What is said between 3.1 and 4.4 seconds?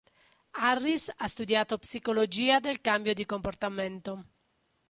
di comportamento.